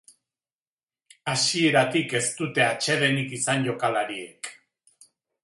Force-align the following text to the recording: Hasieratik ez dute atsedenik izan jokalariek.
Hasieratik 1.33 2.15
ez 2.21 2.23
dute 2.41 2.65
atsedenik 2.69 3.37
izan 3.41 3.69
jokalariek. 3.69 4.53